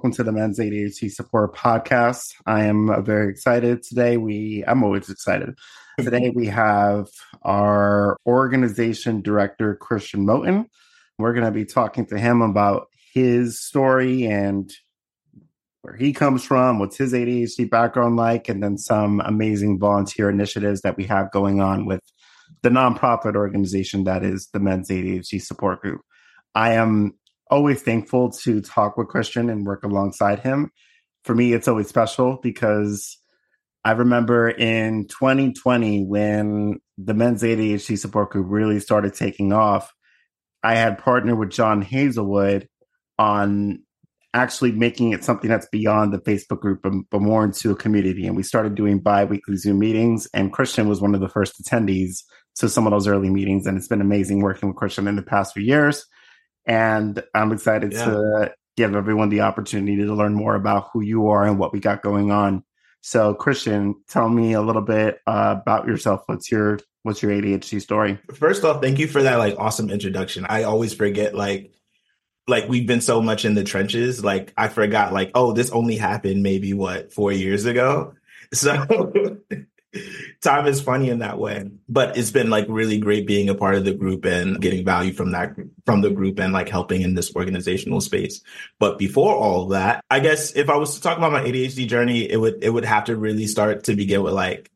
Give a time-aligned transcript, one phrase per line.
[0.00, 2.32] Welcome to the Men's ADHD Support Podcast.
[2.46, 4.16] I am very excited today.
[4.16, 5.58] We I'm always excited.
[5.98, 7.08] Today we have
[7.42, 10.64] our organization director Kristian Moton.
[11.18, 14.72] We're going to be talking to him about his story and
[15.82, 20.80] where he comes from, what's his ADHD background like, and then some amazing volunteer initiatives
[20.80, 22.00] that we have going on with
[22.62, 26.00] the nonprofit organization that is the Men's ADHD Support Group.
[26.54, 27.12] I am
[27.50, 30.70] always thankful to talk with Kristian and work alongside him.
[31.24, 33.18] For me, it's always special because
[33.84, 39.92] I remember in 2020 when the Men's ADHD Support Group really started taking off,
[40.62, 42.68] I had partnered with John Hazelwood
[43.18, 43.82] on
[44.32, 48.26] actually making it something that's beyond the Facebook group, but, but more into a community.
[48.26, 52.22] And we started doing bi-weekly Zoom meetings, and Kristian was one of the first attendees
[52.56, 53.66] to some of those early meetings.
[53.66, 56.06] And it's been amazing working with Kristian in the past few years.
[56.70, 58.04] And I'm excited yeah.
[58.04, 61.80] to give everyone the opportunity to learn more about who you are and what we
[61.80, 62.62] got going on.
[63.00, 66.22] So, Kristian, tell me a little bit uh, about yourself.
[66.26, 68.20] What's your what's your ADHD story?
[68.34, 70.46] First off, thank you for that like awesome introduction.
[70.48, 71.72] I always forget like
[72.46, 74.22] like we've been so much in the trenches.
[74.22, 78.14] Like I forgot, like, oh, this only happened maybe what four years ago.
[78.52, 79.38] So
[80.40, 81.70] time is funny in that way.
[81.88, 85.12] But it's been like really great being a part of the group and getting value
[85.12, 85.54] from that
[85.86, 88.42] from the group and like helping in this organizational space.
[88.78, 92.30] But before all that, I guess if I was to talk about my ADHD journey,
[92.30, 94.70] it would it would have to really start to begin with like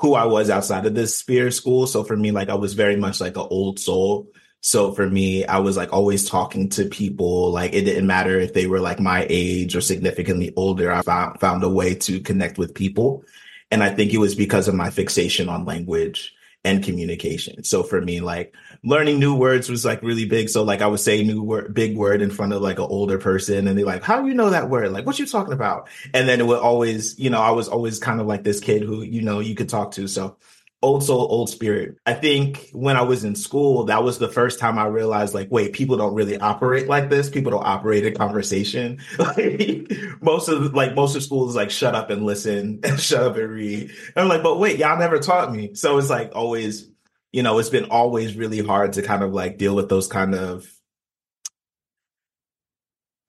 [0.00, 1.86] who I was outside of this sphere school.
[1.86, 4.28] So for me, like I was very much like an old soul
[4.64, 7.50] so for me, I was like always talking to people.
[7.50, 10.92] Like it didn't matter if they were like my age or significantly older.
[10.92, 13.24] I found, found a way to connect with people.
[13.72, 16.34] And I think it was because of my fixation on language
[16.64, 17.64] and communication.
[17.64, 20.48] So for me, like learning new words was like really big.
[20.48, 23.18] So like I would say new word, big word in front of like an older
[23.18, 24.92] person and they're like, how do you know that word?
[24.92, 25.88] Like, what you talking about?
[26.14, 28.82] And then it would always, you know, I was always kind of like this kid
[28.82, 30.06] who, you know, you could talk to.
[30.06, 30.36] So
[30.82, 31.96] old soul, old spirit.
[32.04, 35.48] I think when I was in school, that was the first time I realized, like,
[35.50, 37.30] wait, people don't really operate like this.
[37.30, 38.98] People don't operate in conversation.
[39.18, 43.22] like, most of like most of school is like, shut up and listen, and shut
[43.22, 43.90] up and read.
[43.90, 45.74] And I'm like, but wait, y'all never taught me.
[45.74, 46.88] So it's like always,
[47.32, 50.34] you know, it's been always really hard to kind of like deal with those kind
[50.34, 50.68] of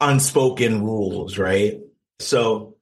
[0.02, 1.80] unspoken rules, right?
[2.20, 2.73] So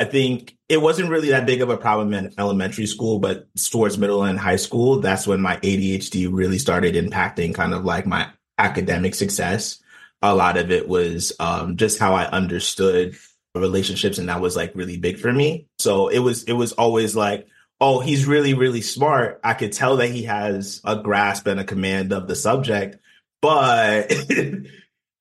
[0.00, 3.98] I think it wasn't really that big of a problem in elementary school, but towards
[3.98, 8.30] middle and high school, that's when my ADHD really started impacting kind of like my
[8.56, 9.78] academic success.
[10.22, 13.14] A lot of it was um, just how I understood
[13.54, 15.66] relationships, and that was like really big for me.
[15.78, 17.46] So it was it was always like,
[17.78, 19.38] oh, he's really really smart.
[19.44, 22.96] I could tell that he has a grasp and a command of the subject,
[23.42, 24.62] but he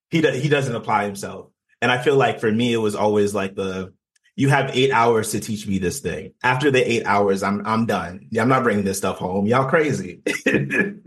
[0.09, 1.49] he doesn't apply himself.
[1.81, 3.93] And I feel like for me, it was always like the
[4.39, 6.33] you have eight hours to teach me this thing.
[6.41, 8.29] After the eight hours, I'm I'm done.
[8.39, 9.45] I'm not bringing this stuff home.
[9.47, 10.21] Y'all crazy.
[10.45, 11.01] and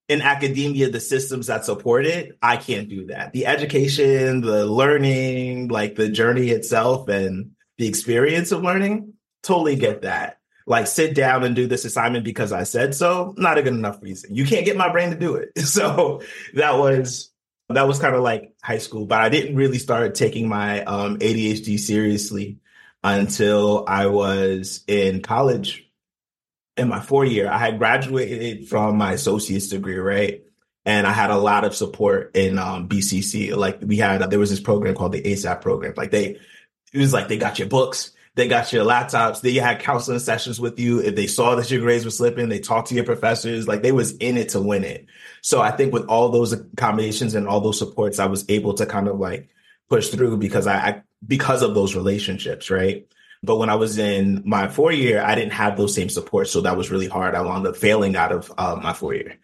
[0.07, 3.33] in academia, the systems that support it, I can't do that.
[3.33, 10.03] The education, the learning, like the journey itself, and the experience of learning, totally get
[10.03, 10.39] that.
[10.67, 14.03] Like sit down and do this assignment because I said so, not a good enough
[14.03, 14.35] reason.
[14.35, 15.49] You can't get my brain to do it.
[15.65, 16.21] So
[16.53, 17.31] that was
[17.77, 21.19] that was kind of like high school, but I didn't really start taking my um,
[21.19, 22.59] ADHD seriously
[23.05, 25.87] until I was in college
[26.77, 27.49] in my four year.
[27.51, 30.45] I had graduated from my associate's degree, right?
[30.87, 33.55] And I had a lot of support in um, BCC.
[33.55, 35.93] Like we had, there was this program called the ASAP program.
[35.97, 36.39] Like they,
[36.93, 39.41] it was like they got your books, they got your laptops.
[39.41, 41.01] They had counseling sessions with you.
[41.01, 43.67] If they saw that your grades were slipping, they talked to your professors.
[43.67, 45.07] Like they was in it to win it.
[45.43, 48.87] So I think with all those accommodations and all those supports, I was able to
[48.87, 49.49] kind of like
[49.91, 53.09] push through because I, I because of those relationships, right?
[53.43, 56.61] But when I was in my four year, I didn't have those same supports, so
[56.61, 57.35] that was really hard.
[57.35, 59.37] I wound up failing out of uh, my four year,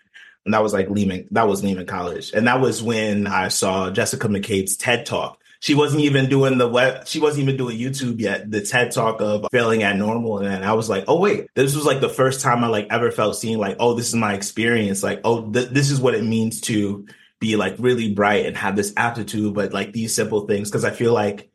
[0.44, 1.26] and that was like Lehman.
[1.32, 5.74] That was Lehman College, and that was when I saw Jessica McCabe's TED Talk, she
[5.74, 7.08] wasn't even doing the web.
[7.08, 8.50] She wasn't even doing YouTube yet.
[8.50, 10.40] The TED talk of failing at normal.
[10.40, 13.10] And I was like, oh, wait, this was like the first time I like ever
[13.10, 15.02] felt seen like, oh, this is my experience.
[15.02, 17.06] Like, oh, th- this is what it means to
[17.40, 20.70] be like really bright and have this aptitude, but like these simple things.
[20.70, 21.50] Cause I feel like,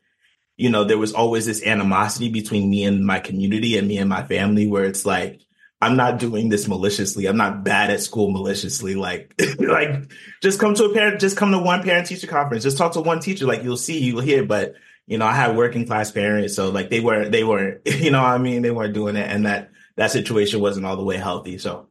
[0.57, 4.09] you know, there was always this animosity between me and my community and me and
[4.09, 5.39] my family where it's like,
[5.81, 7.25] I'm not doing this maliciously.
[7.25, 8.95] I'm not bad at school maliciously.
[8.95, 10.11] Like, like
[10.41, 12.63] just come to a parent, just come to one parent teacher conference.
[12.63, 13.45] Just talk to one teacher.
[13.45, 14.43] Like you'll see, you'll hear.
[14.45, 14.75] But
[15.07, 18.21] you know, I had working class parents, so like they were, they weren't, you know,
[18.21, 21.57] I mean, they weren't doing it, and that that situation wasn't all the way healthy.
[21.57, 21.87] So,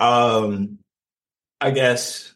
[0.00, 0.78] um,
[1.60, 2.32] I guess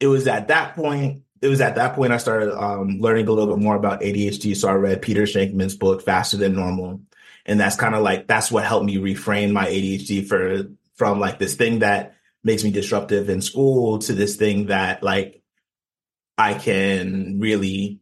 [0.00, 3.32] it was at that point it was at that point I started um, learning a
[3.32, 4.56] little bit more about ADHD.
[4.56, 7.02] So I read Peter Shankman's book, Faster Than Normal.
[7.46, 11.38] And that's kind of like, that's what helped me reframe my ADHD for, from like
[11.38, 15.42] this thing that makes me disruptive in school to this thing that like
[16.36, 18.00] I can really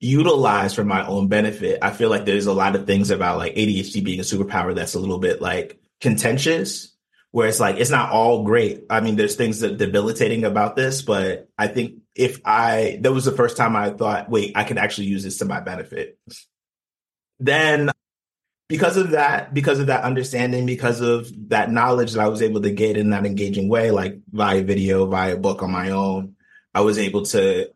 [0.00, 1.78] utilize for my own benefit.
[1.82, 4.94] I feel like there's a lot of things about like ADHD being a superpower that's
[4.94, 6.94] a little bit like contentious
[7.30, 8.84] where it's like it's not all great.
[8.88, 13.24] I mean, there's things that debilitating about this, but I think if I that was
[13.24, 16.18] the first time I thought, wait, I can actually use this to my benefit.
[17.40, 17.90] Then
[18.68, 22.62] because of that, because of that understanding, because of that knowledge that I was able
[22.62, 26.36] to get in that engaging way, like via video, via book on my own,
[26.74, 27.70] I was able to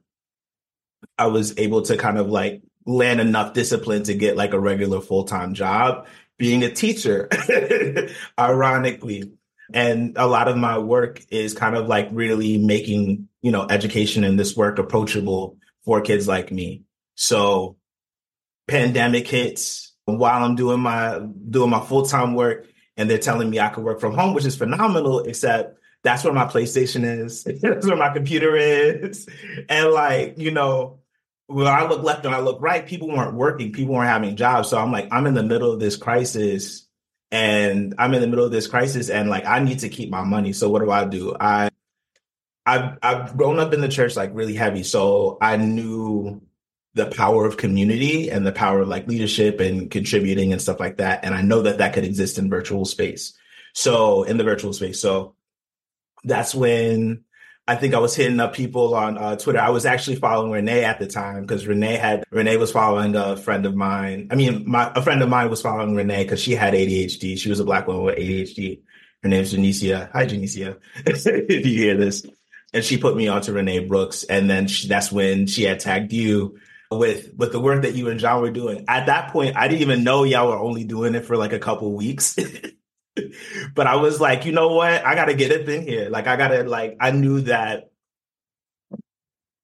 [1.17, 5.01] I was able to kind of like land enough discipline to get like a regular
[5.01, 6.07] full-time job
[6.39, 7.29] being a teacher
[8.39, 9.33] ironically
[9.73, 14.25] and a lot of my work is kind of like really making, you know, education
[14.25, 16.83] and this work approachable for kids like me.
[17.17, 17.77] So
[18.69, 21.21] pandemic hits while I'm doing my
[21.51, 22.67] doing my full-time work
[22.97, 26.33] and they're telling me I could work from home, which is phenomenal, except that's where
[26.33, 27.45] my PlayStation is.
[27.63, 29.29] that's where my computer is.
[29.69, 31.01] And like, you know,
[31.47, 34.69] when I look left and I look right, people weren't working, people weren't having jobs.
[34.69, 36.87] So I'm like, I'm in the middle of this crisis
[37.31, 40.23] and I'm in the middle of this crisis and like I need to keep my
[40.23, 40.53] money.
[40.53, 41.37] So what do I do?
[41.39, 41.71] I
[42.67, 44.83] I've I've grown up in the church like really heavy.
[44.83, 46.43] So I knew
[46.95, 50.97] the power of community and the power of like leadership and contributing and stuff like
[50.97, 51.25] that.
[51.25, 53.35] And I know that that could exist in virtual space.
[53.75, 55.01] So in the virtual space.
[55.01, 55.35] So
[56.25, 57.25] that's when
[57.69, 59.61] I think I was hitting up people on uh, Twitter.
[59.61, 63.37] I was actually following Renee at the time because Renee had Renee was following a
[63.37, 64.29] friend of mine.
[64.31, 67.39] I mean, my a friend of mine was following Renee because she had ADHD.
[67.39, 68.81] She was a black woman with ADHD.
[69.23, 70.11] Her name's Janicia.
[70.13, 70.79] Hi, Janicia.
[71.07, 72.25] if you hear this,
[72.73, 76.13] and she put me onto Renee Brooks, and then she, that's when she had tagged
[76.13, 76.59] you
[76.91, 78.85] with with the work that you and John were doing.
[78.89, 81.59] At that point, I didn't even know y'all were only doing it for like a
[81.59, 82.37] couple weeks.
[83.75, 85.05] but I was like, you know what?
[85.05, 86.09] I got to get up in here.
[86.09, 87.91] Like, I got to, like, I knew that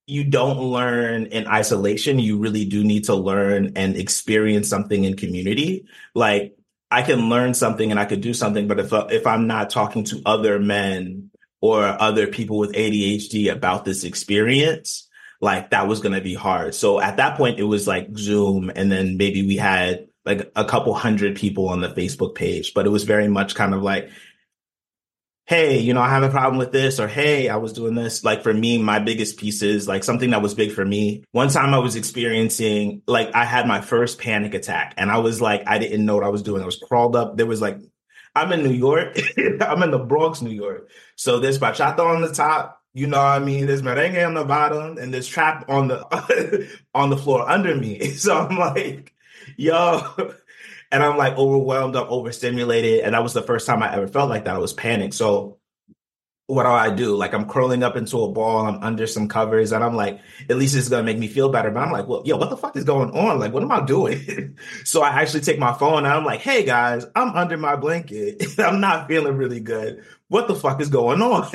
[0.07, 2.19] you don't learn in isolation.
[2.19, 5.87] You really do need to learn and experience something in community.
[6.15, 6.57] Like,
[6.91, 10.05] I can learn something and I could do something, but if if I'm not talking
[10.05, 11.31] to other men
[11.61, 15.09] or other people with ADHD about this experience,
[15.45, 16.75] like that was going to be hard.
[16.75, 20.65] So at that point, it was like Zoom, and then maybe we had like a
[20.65, 24.11] couple hundred people on the Facebook page, but it was very much kind of like,
[25.47, 28.25] hey, you know, I have a problem with this, or hey, I was doing this.
[28.25, 31.25] Like for me, my biggest pieces, like something that was big for me.
[31.33, 35.41] One time I was experiencing, like, I had my first panic attack, and I was
[35.43, 36.63] like, I didn't know what I was doing.
[36.63, 37.37] I was crawled up.
[37.37, 37.79] There was like,
[38.35, 39.19] I'm in New York.
[39.61, 40.91] I'm in the Bronx, New York.
[41.17, 42.81] So there's bachata on the top.
[42.95, 43.67] You know what I mean?
[43.67, 47.99] There's merengue on the bottom, and there's trap on the on the floor under me.
[48.15, 49.13] So I'm like,
[49.57, 50.01] yo.
[50.93, 53.01] And I'm like overwhelmed, I'm overstimulated.
[53.01, 54.55] And that was the first time I ever felt like that.
[54.55, 55.15] I was panicked.
[55.15, 55.59] So
[56.47, 57.17] what do I do?
[57.17, 60.57] Like I'm curling up into a ball, I'm under some covers, and I'm like, at
[60.57, 61.71] least it's gonna make me feel better.
[61.71, 63.41] But I'm like, well, yo, what the fuck is going on?
[63.41, 64.57] Like, what am I doing?
[64.85, 68.59] so I actually take my phone and I'm like, hey guys, I'm under my blanket.
[68.59, 70.05] I'm not feeling really good.
[70.29, 71.49] What the fuck is going on?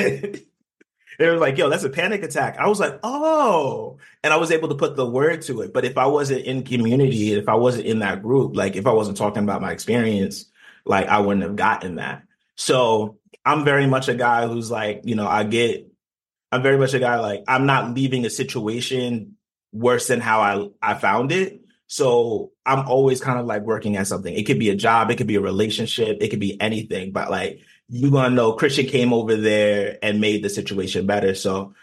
[1.19, 2.57] They were like, yo, that's a panic attack.
[2.57, 3.97] I was like, oh.
[4.23, 5.73] And I was able to put the word to it.
[5.73, 8.93] But if I wasn't in community, if I wasn't in that group, like if I
[8.93, 10.45] wasn't talking about my experience,
[10.85, 12.23] like I wouldn't have gotten that.
[12.55, 15.91] So I'm very much a guy who's like, you know, I get,
[16.53, 19.35] I'm very much a guy like, I'm not leaving a situation
[19.73, 21.59] worse than how I, I found it.
[21.87, 24.33] So I'm always kind of like working at something.
[24.33, 27.11] It could be a job, it could be a relationship, it could be anything.
[27.11, 31.35] But like you're gonna know Kristian came over there and made the situation better.
[31.35, 31.73] So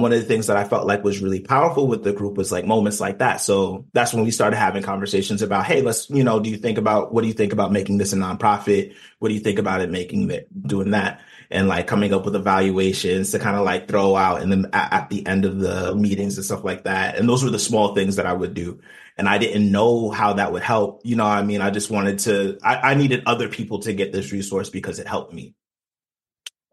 [0.00, 2.50] one of the things that I felt like was really powerful with the group was
[2.50, 3.42] like moments like that.
[3.42, 6.78] So that's when we started having conversations about, hey, let's, you know, do you think
[6.78, 8.94] about what do you think about making this a nonprofit?
[9.18, 11.20] What do you think about it making it doing that?
[11.50, 14.92] And like coming up with evaluations to kind of like throw out and then at,
[14.94, 17.18] at the end of the meetings and stuff like that.
[17.18, 18.80] And those were the small things that I would do.
[19.18, 21.02] And I didn't know how that would help.
[21.04, 24.12] You know, I mean, I just wanted to, I, I needed other people to get
[24.12, 25.54] this resource because it helped me.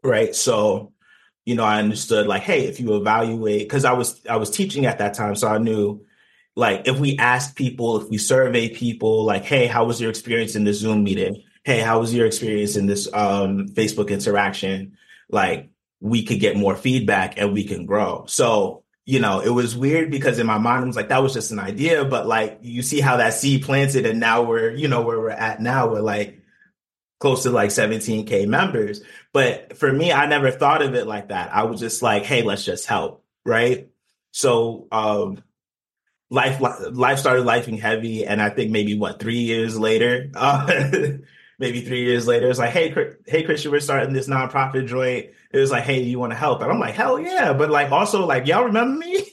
[0.03, 0.33] Right.
[0.33, 0.93] So,
[1.45, 4.85] you know, I understood like, hey, if you evaluate, because I was I was teaching
[4.85, 6.05] at that time, so I knew
[6.55, 10.55] like if we ask people, if we survey people, like, hey, how was your experience
[10.55, 11.43] in this Zoom meeting?
[11.63, 14.97] Hey, how was your experience in this um, Facebook interaction?
[15.29, 15.69] Like,
[15.99, 18.25] we could get more feedback and we can grow.
[18.27, 21.33] So, you know, it was weird because in my mind, I was like, that was
[21.33, 24.87] just an idea, but like, you see how that seed planted, and now we're, you
[24.87, 26.43] know, where we're at now, we're like,
[27.19, 29.01] close to like 17k members.
[29.33, 31.51] But for me, I never thought of it like that.
[31.51, 33.89] I was just like, hey, let's just help, right?
[34.29, 35.41] So um,
[36.29, 40.67] life life started lifing heavy, and I think maybe what three years later, uh,
[41.57, 42.89] maybe three years later, it's like, hey,
[43.25, 45.31] hey, Kristian, we're starting this nonprofit joint.
[45.51, 46.61] It was like, hey, you want to help?
[46.61, 47.53] And I'm like, hell yeah!
[47.53, 49.25] But like, also like, y'all remember me?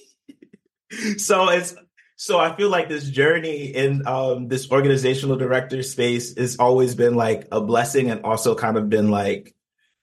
[1.19, 1.75] so it's
[2.17, 7.15] so I feel like this journey in um, this organizational director space has always been
[7.15, 9.55] like a blessing, and also kind of been like,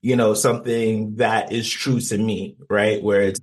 [0.01, 3.01] you know, something that is true to me, right?
[3.01, 3.41] Where it's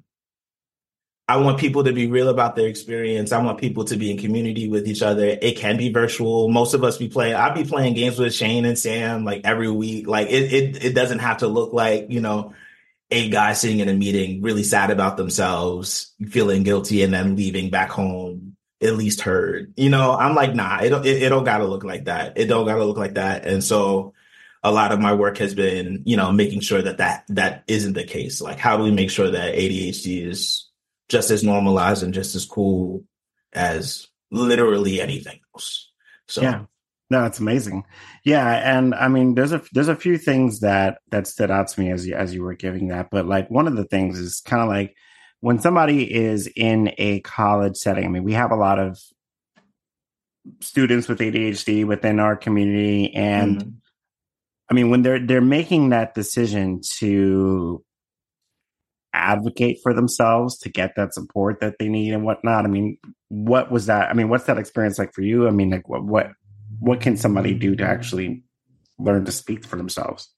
[1.30, 3.30] I want people to be real about their experience.
[3.30, 5.38] I want people to be in community with each other.
[5.40, 6.48] It can be virtual.
[6.48, 7.36] Most of us be playing.
[7.36, 10.08] I'll be playing games with Shane and Sam like every week.
[10.08, 12.52] Like it, it, it doesn't have to look like you know
[13.10, 17.70] a guy sitting in a meeting really sad about themselves, feeling guilty, and then leaving
[17.70, 19.72] back home at least heard.
[19.76, 22.38] You know, I'm like, nah, it it, it don't gotta look like that.
[22.38, 23.46] It don't gotta look like that.
[23.46, 24.14] And so
[24.62, 27.94] a lot of my work has been, you know, making sure that that that isn't
[27.94, 28.40] the case.
[28.40, 30.70] Like, how do we make sure that ADHD is
[31.10, 33.04] just as normalized and just as cool
[33.52, 35.90] as literally anything else.
[36.28, 36.64] So yeah.
[37.10, 37.84] No, it's amazing.
[38.24, 41.80] Yeah, and I mean, there's a there's a few things that that stood out to
[41.80, 44.40] me as you, as you were giving that, but like one of the things is
[44.44, 44.94] kind of like
[45.40, 48.04] when somebody is in a college setting.
[48.04, 48.98] I mean, we have a lot of
[50.60, 53.70] students with ADHD within our community, and mm-hmm.
[54.70, 57.84] I mean, when they're they're making that decision to
[59.12, 62.64] advocate for themselves to get that support that they need and whatnot.
[62.64, 62.98] I mean,
[63.28, 64.08] what was that?
[64.08, 65.48] I mean, what's that experience like for you?
[65.48, 66.30] I mean, like what what
[66.80, 68.42] what can somebody do to actually
[68.98, 70.28] learn to speak for themselves?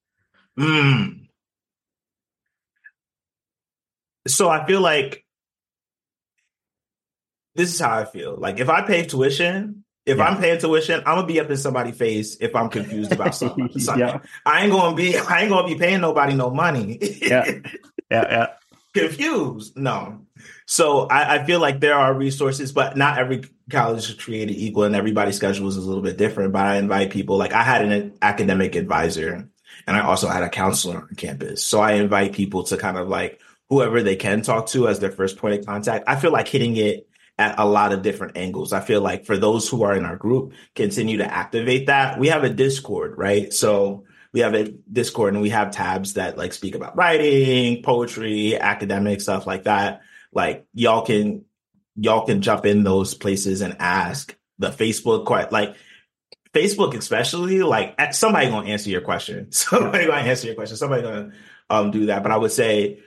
[0.58, 1.28] Mm.
[4.26, 5.24] So I feel like
[7.54, 8.36] this is how I feel.
[8.36, 10.24] Like if I pay tuition, if yeah.
[10.24, 13.70] I'm paying tuition, I'm gonna be up in somebody's face if I'm confused about something.
[13.96, 14.18] yeah.
[14.44, 16.98] I ain't gonna be I ain't gonna be paying nobody no money.
[17.22, 17.50] yeah.
[18.10, 18.46] Yeah, yeah
[18.94, 19.76] confused.
[19.76, 20.26] No.
[20.66, 24.84] So I, I, feel like there are resources, but not every college is created equal
[24.84, 26.52] and everybody's schedule is a little bit different.
[26.52, 29.48] But I invite people, like I had an academic advisor
[29.86, 31.64] and I also had a counselor on campus.
[31.64, 35.10] So I invite people to kind of like whoever they can talk to as their
[35.10, 36.04] first point of contact.
[36.06, 38.72] I feel like hitting it at a lot of different angles.
[38.72, 42.18] I feel like for those who are in our group, continue to activate that.
[42.18, 43.52] We have a Discord, right?
[43.52, 48.58] So we have a Discord and we have tabs that like speak about writing, poetry,
[48.58, 50.02] academic stuff like that.
[50.32, 51.44] Like y'all can
[51.96, 55.76] y'all can jump in those places and ask the Facebook quite like
[56.54, 59.50] Facebook especially like somebody gonna answer your question.
[59.52, 60.76] Somebody gonna answer your question.
[60.76, 61.32] Somebody gonna
[61.70, 62.22] um do that.
[62.22, 63.00] But I would say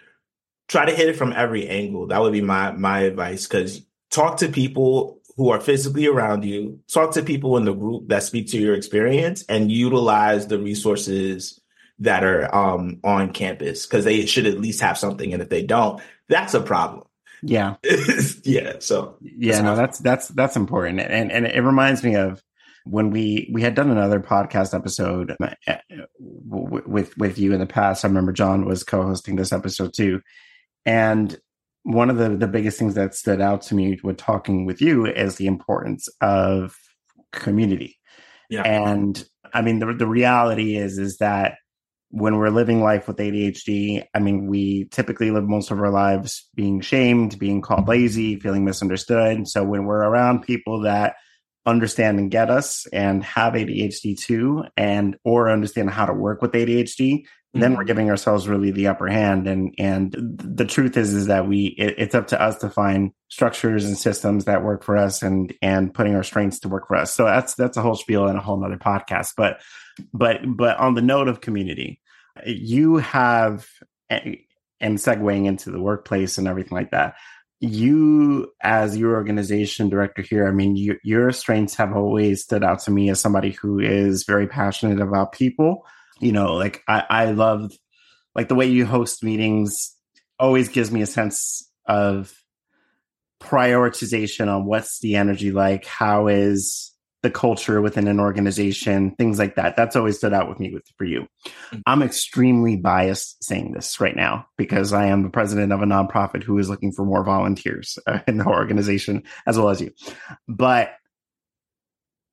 [0.68, 2.08] try to hit it from every angle.
[2.08, 6.80] That would be my my advice because talk to people who are physically around you,
[6.92, 11.60] talk to people in the group that speak to your experience and utilize the resources
[12.00, 15.34] that are um, on campus because they should at least have something.
[15.34, 17.05] And if they don't, that's a problem.
[17.46, 17.76] Yeah.
[18.44, 18.74] yeah.
[18.80, 21.00] So yeah, no, that's that's that's important.
[21.00, 22.42] And and it reminds me of
[22.86, 25.78] when we we had done another podcast episode uh,
[26.20, 28.04] with with you in the past.
[28.04, 30.22] I remember John was co-hosting this episode too.
[30.86, 31.38] And
[31.84, 35.06] one of the, the biggest things that stood out to me when talking with you
[35.06, 36.76] is the importance of
[37.32, 38.00] community.
[38.50, 38.64] Yeah.
[38.64, 39.24] And
[39.54, 41.58] I mean, the, the reality is, is that
[42.16, 46.50] when we're living life with ADHD, I mean, we typically live most of our lives
[46.56, 49.50] being shamed, being called lazy, feeling misunderstood.
[49.50, 51.18] So when we're around people that
[51.66, 56.54] understand and get us and have ADHD too, and or understand how to work with
[56.54, 57.88] ADHD, then we're mm-hmm.
[57.88, 61.96] giving ourselves really the upper hand and and the truth is is that we it,
[61.98, 65.94] it's up to us to find structures and systems that work for us and and
[65.94, 68.42] putting our strengths to work for us so that's that's a whole spiel and a
[68.42, 69.62] whole nother podcast but
[70.14, 72.02] but but on the note of community
[72.46, 73.68] you have
[74.10, 74.36] eh,
[74.80, 77.16] and segueing into the workplace and everything like that
[77.62, 82.80] you as your organization director here i mean you, your strengths have always stood out
[82.80, 85.86] to me as somebody who is very passionate about people.
[86.20, 87.72] You know, like I, I love
[88.36, 89.96] like the way you host meetings
[90.40, 92.34] always gives me a sense of
[93.42, 96.92] prioritization on what's the energy like, how is
[97.26, 99.76] the culture within an organization, things like that.
[99.76, 101.22] That's always stood out with me with for you.
[101.22, 101.80] Mm-hmm.
[101.88, 106.44] I'm extremely biased saying this right now because I am the president of a nonprofit
[106.44, 109.92] who is looking for more volunteers uh, in the organization as well as you.
[110.48, 110.94] But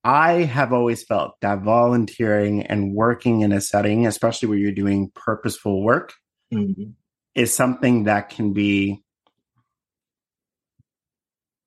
[0.05, 5.11] I have always felt that volunteering and working in a setting, especially where you're doing
[5.15, 6.13] purposeful work,
[6.53, 6.91] mm-hmm.
[7.35, 9.03] is something that can be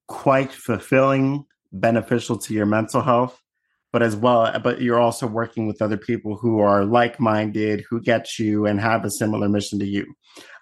[0.08, 1.46] quite fulfilling,
[1.80, 3.42] beneficial to your mental health,
[3.92, 8.02] but as well, but you're also working with other people who are like minded, who
[8.02, 10.16] get you and have a similar mission to you.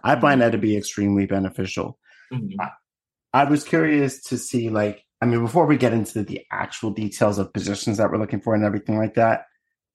[0.04, 1.98] I find that to be extremely beneficial.
[2.32, 2.60] Mm-hmm.
[2.60, 2.70] I,
[3.34, 7.40] I was curious to see, like, I mean, before we get into the actual details
[7.40, 9.46] of positions that we're looking for and everything like that,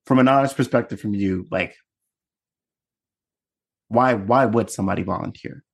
[0.07, 1.77] from an honest perspective from you, like,
[3.89, 5.65] why why would somebody volunteer?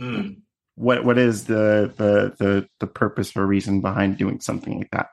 [0.00, 0.42] Mm.
[0.80, 5.08] What what is the, the the the purpose or reason behind doing something like that?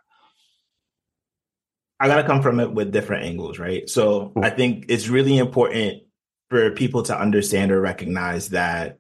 [2.00, 3.90] I gotta come from it with different angles, right?
[3.90, 4.46] So cool.
[4.46, 6.04] I think it's really important
[6.50, 9.00] for people to understand or recognize that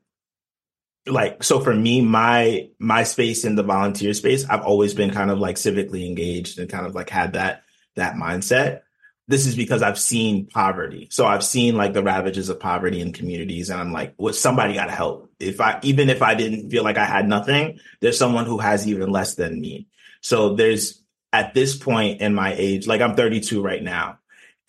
[1.05, 5.31] like so for me my my space in the volunteer space i've always been kind
[5.31, 7.63] of like civically engaged and kind of like had that
[7.95, 8.81] that mindset
[9.27, 11.07] this is because I've seen poverty.
[11.11, 13.69] So I've seen like the ravages of poverty in communities.
[13.69, 15.29] And I'm like, well, somebody got to help.
[15.39, 18.87] If I, even if I didn't feel like I had nothing, there's someone who has
[18.87, 19.87] even less than me.
[20.21, 21.03] So there's
[21.33, 24.19] at this point in my age, like I'm 32 right now.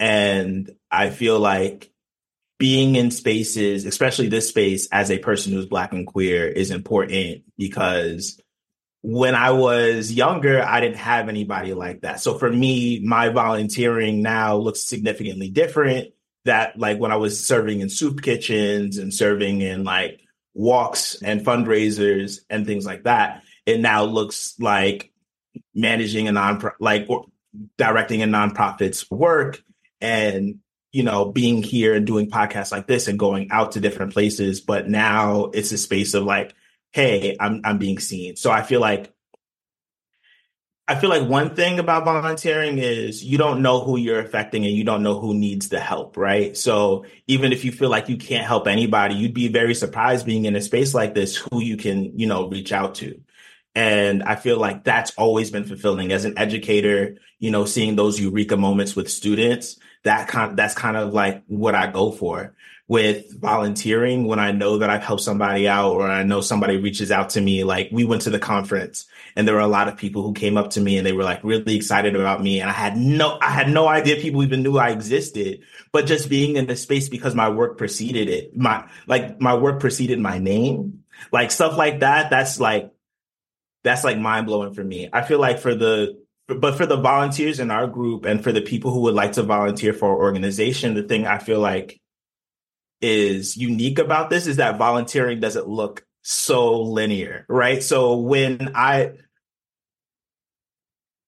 [0.01, 1.93] And I feel like
[2.59, 7.45] being in spaces, especially this space as a person who's black and queer is important
[7.57, 8.41] because
[9.03, 12.21] when I was younger, I didn't have anybody like that.
[12.21, 16.09] So for me, my volunteering now looks significantly different.
[16.45, 20.21] That like when I was serving in soup kitchens and serving in like
[20.55, 25.13] walks and fundraisers and things like that, it now looks like
[25.75, 27.07] managing a non like
[27.77, 29.61] directing a nonprofit's work
[30.01, 30.61] and
[30.93, 34.61] you know being here and doing podcasts like this and going out to different places.
[34.61, 36.55] But now it's a space of like
[36.93, 38.37] hey, I'm I'm being seen.
[38.37, 39.13] So I feel like
[40.91, 44.75] I feel like one thing about volunteering is you don't know who you're affecting and
[44.75, 46.57] you don't know who needs the help, right?
[46.57, 50.47] So even if you feel like you can't help anybody, you'd be very surprised being
[50.47, 53.21] in a space like this who you can, you know, reach out to.
[53.75, 58.19] And I feel like that's always been fulfilling as an educator, you know, seeing those
[58.19, 62.55] eureka moments with students, that kind that's kind of like what I go for
[62.89, 67.11] with volunteering when I know that I've helped somebody out or I know somebody reaches
[67.11, 67.63] out to me.
[67.63, 70.57] Like we went to the conference and there were a lot of people who came
[70.57, 72.63] up to me and they were like really excited about me.
[72.63, 75.61] And I had no, I had no idea people even knew I existed,
[75.93, 79.81] but just being in the space because my work preceded it, my, like my work
[79.81, 82.31] preceded my name, like stuff like that.
[82.31, 82.91] That's like,
[83.85, 85.11] that's like mind blowing for me.
[85.13, 88.63] I feel like for the, but for the volunteers in our group and for the
[88.63, 92.01] people who would like to volunteer for our organization, the thing I feel like
[93.01, 97.83] is unique about this is that volunteering doesn't look so linear, right?
[97.83, 99.13] So when I,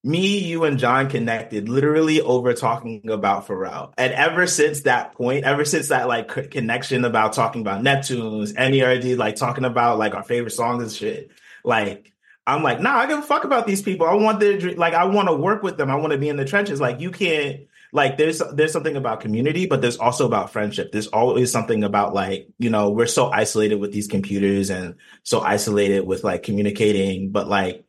[0.02, 3.92] me, you, and John connected literally over talking about Pharrell.
[3.98, 9.18] And ever since that point, ever since that like connection about talking about Neptunes, NERD,
[9.18, 11.30] like talking about like our favorite songs and shit,
[11.64, 12.12] like
[12.46, 14.06] I'm like, nah, I give a fuck about these people.
[14.06, 15.90] I want their like I want to work with them.
[15.90, 16.80] I want to be in the trenches.
[16.80, 17.61] Like you can't
[17.92, 20.92] like there's there's something about community, but there's also about friendship.
[20.92, 25.40] There's always something about like, you know, we're so isolated with these computers and so
[25.40, 27.85] isolated with like communicating, but like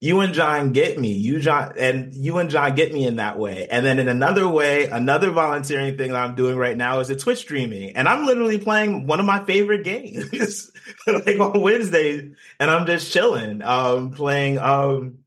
[0.00, 1.12] you and John get me.
[1.12, 3.66] You John and you and John get me in that way.
[3.70, 7.16] And then in another way, another volunteering thing that I'm doing right now is a
[7.16, 7.96] Twitch streaming.
[7.96, 10.70] And I'm literally playing one of my favorite games
[11.06, 15.18] like on Wednesdays and I'm just chilling, um playing um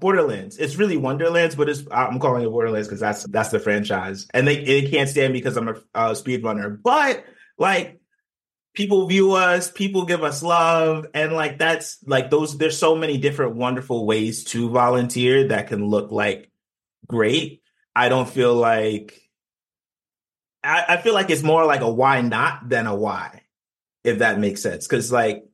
[0.00, 0.58] Borderlands.
[0.58, 4.46] It's really Wonderlands, but it's I'm calling it Borderlands because that's that's the franchise, and
[4.46, 6.80] they can't stand because I'm a uh, speedrunner.
[6.82, 7.24] But
[7.58, 8.00] like
[8.74, 12.56] people view us, people give us love, and like that's like those.
[12.56, 16.50] There's so many different wonderful ways to volunteer that can look like
[17.06, 17.62] great.
[17.94, 19.18] I don't feel like
[20.62, 23.42] I, I feel like it's more like a why not than a why,
[24.04, 24.86] if that makes sense.
[24.86, 25.44] Because like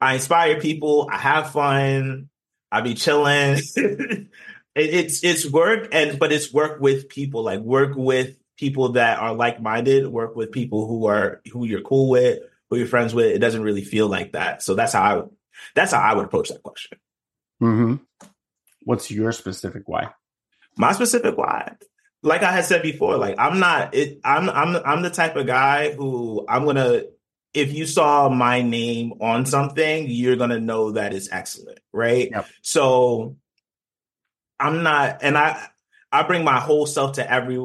[0.00, 2.28] I inspire people, I have fun
[2.72, 3.58] I be chilling.
[3.76, 4.28] it,
[4.74, 7.42] it's it's work and but it's work with people.
[7.42, 10.08] Like work with people that are like minded.
[10.08, 13.26] Work with people who are who you're cool with, who you're friends with.
[13.26, 14.62] It doesn't really feel like that.
[14.62, 15.30] So that's how I would,
[15.74, 16.98] that's how I would approach that question.
[17.60, 17.96] Hmm.
[18.84, 20.08] What's your specific why?
[20.76, 21.76] My specific why
[22.22, 25.46] like I had said before, like I'm not it I'm I'm I'm the type of
[25.46, 27.02] guy who I'm gonna
[27.54, 32.30] if you saw my name on something, you're gonna know that it's excellent, right?
[32.30, 32.46] Yep.
[32.62, 33.36] So
[34.58, 35.66] I'm not, and I
[36.10, 37.64] I bring my whole self to every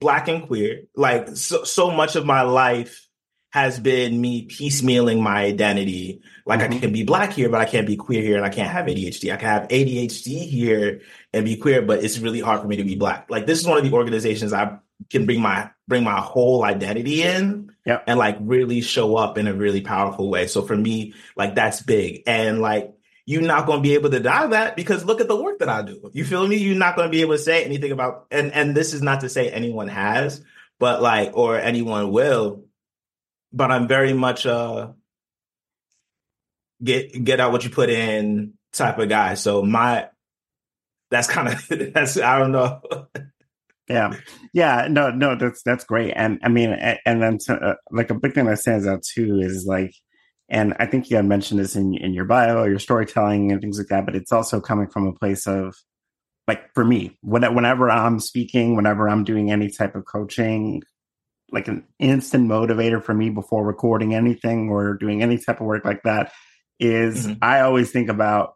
[0.00, 0.82] black and queer.
[0.94, 3.08] Like so, so much of my life
[3.50, 6.20] has been me piecemealing my identity.
[6.44, 6.74] Like mm-hmm.
[6.74, 8.86] I can be black here, but I can't be queer here, and I can't have
[8.86, 9.32] ADHD.
[9.32, 11.00] I can have ADHD here
[11.32, 13.28] and be queer, but it's really hard for me to be black.
[13.28, 14.78] Like this is one of the organizations I
[15.10, 18.04] can bring my bring my whole identity in yep.
[18.06, 20.46] and like really show up in a really powerful way.
[20.48, 22.24] So for me, like that's big.
[22.26, 22.92] And like
[23.24, 25.68] you're not going to be able to deny that because look at the work that
[25.68, 26.10] I do.
[26.12, 26.56] You feel me?
[26.56, 29.20] You're not going to be able to say anything about and and this is not
[29.20, 30.44] to say anyone has,
[30.78, 32.64] but like or anyone will.
[33.52, 34.92] But I'm very much uh
[36.82, 39.34] get get out what you put in type of guy.
[39.34, 40.08] So my
[41.10, 42.82] that's kind of that's I don't know.
[43.88, 44.14] yeah,
[44.52, 48.10] yeah, no, no, that's that's great, and I mean, and, and then to, uh, like
[48.10, 49.92] a big thing that stands out too is like
[50.48, 53.78] and I think you had mentioned this in in your bio, your storytelling, and things
[53.78, 54.06] like that.
[54.06, 55.74] But it's also coming from a place of
[56.46, 60.82] like for me, when, whenever I'm speaking, whenever I'm doing any type of coaching,
[61.50, 65.84] like an instant motivator for me before recording anything or doing any type of work
[65.84, 66.32] like that
[66.78, 67.42] is mm-hmm.
[67.42, 68.54] I always think about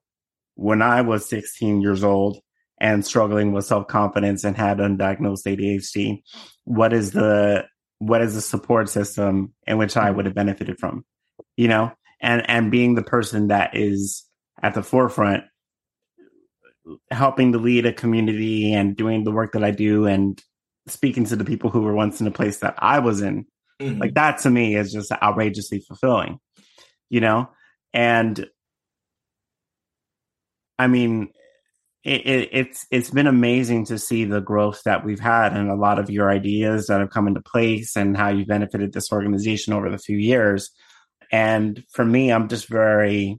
[0.55, 2.39] when I was 16 years old
[2.81, 6.23] and struggling with self confidence and had undiagnosed ADHD.
[6.65, 7.67] What is the
[7.99, 11.05] what is the support system in which I would have benefited from?
[11.57, 14.25] you know, and and being the person that is
[14.63, 15.45] at the forefront
[17.11, 20.43] helping to lead a community and doing the work that I do and
[20.87, 23.47] speaking to the people who were once in a place that I was in.
[23.81, 24.01] Mm-hmm.
[24.01, 26.41] Like that to me is just outrageously fulfilling,
[27.11, 27.51] you know?
[27.93, 28.49] And
[30.79, 31.29] I mean,
[32.03, 35.75] it, it, it's it's been amazing to see the growth that we've had and a
[35.75, 39.75] lot of your ideas that have come into place and how you've benefited this organization
[39.75, 40.71] over the few years.
[41.31, 43.39] And for me, I'm just very,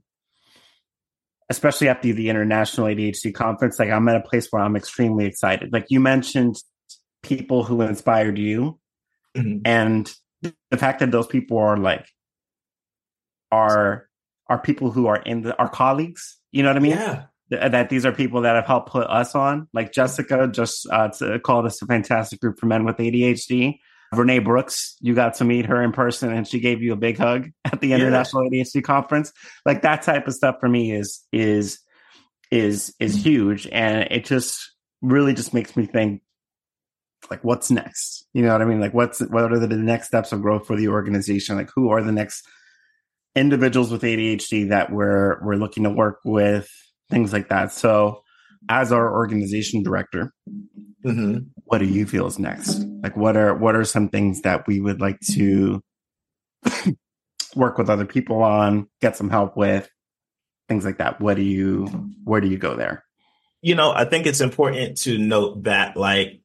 [1.50, 5.74] especially after the International ADHD Conference, like I'm at a place where I'm extremely excited.
[5.74, 6.58] Like you mentioned
[7.24, 8.80] people who inspired you.
[9.36, 9.60] Mm-hmm.
[9.66, 12.06] And the fact that those people are like,
[13.52, 14.08] are,
[14.48, 16.38] are people who are in the, our colleagues.
[16.52, 16.92] You know what I mean?
[16.92, 19.68] Yeah that these are people that have helped put us on.
[19.74, 21.10] Like Jessica just uh,
[21.44, 23.80] called us a fantastic group for men with ADHD.
[24.14, 27.18] Renee Brooks, you got to meet her in person and she gave you a big
[27.18, 28.50] hug at the International.
[28.50, 29.32] ADHD conference.
[29.66, 31.80] Like that type of stuff for me is is
[32.52, 36.22] is is huge and it just really just makes me think
[37.30, 38.26] like what's next?
[38.34, 38.82] You know what I mean?
[38.82, 41.56] Like what's what are the next steps of growth for the organization?
[41.56, 42.46] Like who are the next
[43.36, 46.70] individuals with ADHD that we're we're looking to work with,
[47.12, 47.72] things like that.
[47.72, 48.24] So
[48.70, 50.34] as our organization director,
[51.06, 51.40] mm-hmm.
[51.66, 52.84] what do you feel is next?
[53.04, 55.82] Like, what are what are some things that we would like to
[57.56, 59.90] work with other people on, get some help with,
[60.68, 61.20] things like that?
[61.20, 61.86] What do you
[62.24, 63.04] where do you go there?
[63.62, 66.41] You know, I think it's important to note that like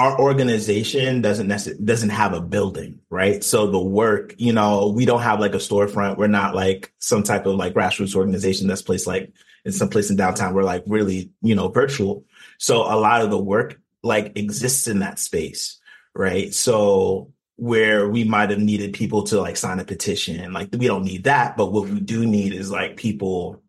[0.00, 3.44] our organization doesn't necessarily doesn't have a building, right?
[3.44, 6.16] So the work, you know, we don't have like a storefront.
[6.16, 9.30] We're not like some type of like grassroots organization that's placed like
[9.66, 10.54] in some place in downtown.
[10.54, 12.24] We're like really, you know, virtual.
[12.56, 15.78] So a lot of the work like exists in that space,
[16.14, 16.54] right?
[16.54, 21.04] So where we might have needed people to like sign a petition, like we don't
[21.04, 23.62] need that, but what we do need is like people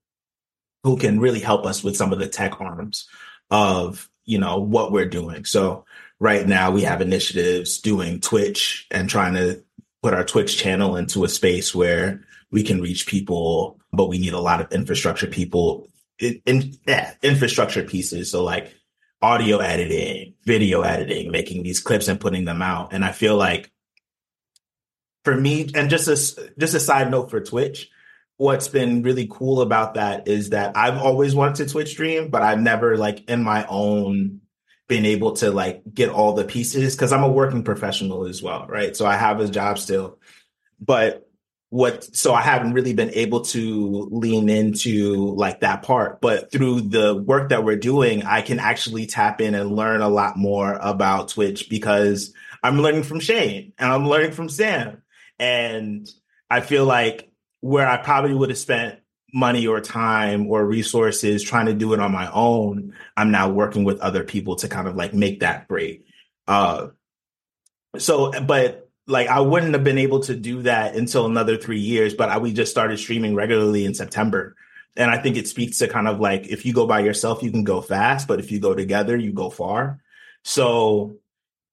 [0.86, 3.10] who can really help us with some of the tech arms
[3.50, 5.44] of, you know, what we're doing.
[5.44, 5.84] So
[6.22, 9.62] right now we have initiatives doing Twitch and trying to
[10.04, 14.34] put our Twitch channel into a space where we can reach people, but we need
[14.34, 15.88] a lot of infrastructure people
[16.20, 18.30] in, in yeah, infrastructure pieces.
[18.30, 18.72] So like
[19.20, 22.94] audio editing, video editing, making these clips and putting them out.
[22.94, 23.72] And I feel like
[25.24, 27.90] for me, and just a, just a side note for Twitch,
[28.38, 32.44] what's been really cool about that is that I've always wanted to Twitch stream, but
[32.44, 34.42] I've never like in my own
[34.92, 38.68] been able to like get all the pieces because I'm a working professional as well,
[38.68, 38.94] right?
[38.94, 40.20] So I have a job still.
[40.82, 41.30] But
[41.70, 46.82] what so I haven't really been able to lean into like that part, but through
[46.82, 50.74] the work that we're doing, I can actually tap in and learn a lot more
[50.74, 55.04] about Twitch because I'm learning from Shane and I'm learning from Sam.
[55.40, 56.06] And
[56.50, 59.00] I feel like where I probably would have spent
[59.34, 63.84] money or time or resources trying to do it on my own, I'm now working
[63.84, 66.06] with other people to kind of like make that break.
[66.48, 66.88] Uh,
[67.98, 72.14] so, but like I wouldn't have been able to do that until another three years,
[72.14, 74.56] but I, we just started streaming regularly in September.
[74.98, 77.52] And I think it speaks to kind of like if you go by yourself, you
[77.52, 80.02] can go fast, but if you go together, you go far.
[80.44, 81.18] So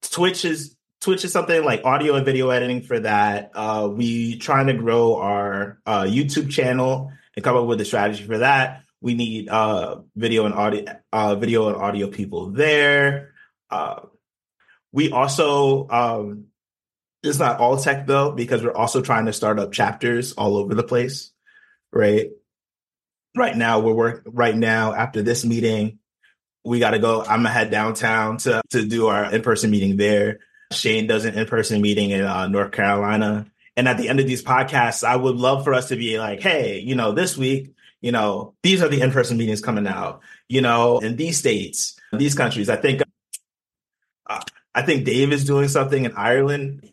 [0.03, 3.53] Twitch is Twitch is something like audio and video editing for that.
[3.55, 8.24] Uh, we trying to grow our uh, YouTube channel and come up with a strategy
[8.24, 8.83] for that.
[9.01, 13.31] We need uh, video and audio, uh, video and audio people there.
[13.70, 14.01] Uh,
[14.90, 16.46] we also, um,
[17.22, 20.74] it's not all tech though, because we're also trying to start up chapters all over
[20.74, 21.31] the place,
[21.92, 22.31] right?
[23.37, 24.33] Right now, we're working.
[24.35, 26.01] Right now, after this meeting,
[26.64, 27.20] we got to go.
[27.20, 30.40] I'm gonna head downtown to to do our in person meeting there.
[30.72, 33.46] Shane does an in person meeting in uh, North Carolina,
[33.79, 36.41] And at the end of these podcasts, I would love for us to be like,
[36.43, 40.21] hey, you know, this week, you know, these are the in person meetings coming out,
[40.49, 42.69] you know, in these states, these countries.
[42.69, 43.03] I think,
[44.29, 44.41] uh,
[44.75, 46.91] I think Dave is doing something in Ireland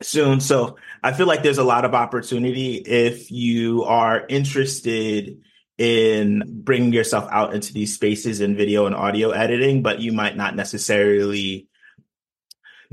[0.00, 0.38] soon.
[0.38, 5.42] So I feel like there's a lot of opportunity if you are interested
[5.76, 10.36] in bringing yourself out into these spaces in video and audio editing, but you might
[10.36, 11.66] not necessarily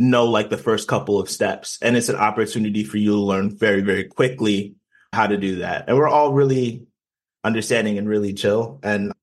[0.01, 1.77] know like the first couple of steps.
[1.81, 4.75] And it's an opportunity for you to learn very, very quickly
[5.13, 5.85] how to do that.
[5.87, 6.87] And we're all really
[7.43, 8.79] understanding and really chill.
[8.81, 9.13] And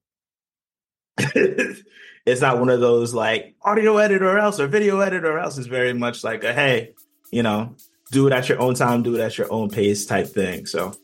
[1.18, 5.58] it's not one of those like audio edit or else or video edit or else.
[5.58, 6.94] It's very much like a hey,
[7.32, 7.74] you know,
[8.12, 10.66] do it at your own time, do it at your own pace type thing.
[10.66, 10.94] So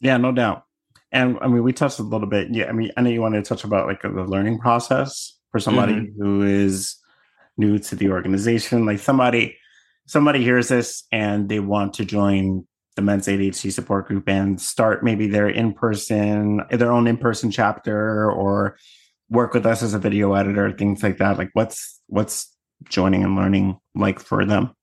[0.00, 0.64] Yeah, no doubt.
[1.12, 2.48] And I mean, we touched a little bit.
[2.50, 5.60] Yeah, I mean, I know you wanted to touch about like the learning process for
[5.60, 6.22] somebody mm-hmm.
[6.22, 6.96] who is
[7.56, 8.84] new to the organization.
[8.84, 9.56] Like somebody,
[10.06, 15.04] somebody hears this and they want to join the men's ADHD support group and start
[15.04, 18.76] maybe their in person, their own in person chapter, or
[19.28, 21.38] work with us as a video editor, things like that.
[21.38, 22.52] Like, what's what's
[22.88, 24.74] joining and learning like for them?